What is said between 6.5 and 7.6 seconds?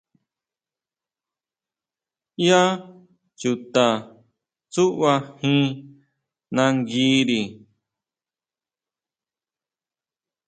nanguiri?